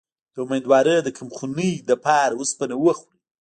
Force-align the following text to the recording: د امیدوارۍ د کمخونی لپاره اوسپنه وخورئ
د 0.33 0.35
امیدوارۍ 0.45 0.95
د 1.03 1.09
کمخونی 1.17 1.71
لپاره 1.89 2.33
اوسپنه 2.39 2.75
وخورئ 2.85 3.17